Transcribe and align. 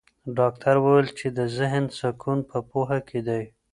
ډاکټر 0.37 0.75
وویل 0.79 1.07
چي 1.17 1.27
د 1.37 1.39
ذهن 1.57 1.83
سکون 1.99 2.39
په 2.49 2.57
پوهه 2.69 2.99
کې 3.07 3.19
دی. 3.27 3.43